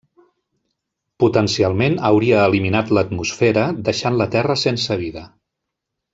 Potencialment 1.23 1.97
hauria 2.09 2.39
eliminat 2.53 2.95
l'atmosfera, 2.99 3.67
deixant 3.91 4.19
la 4.23 4.29
Terra 4.39 4.57
sense 4.65 4.99
vida. 5.05 5.29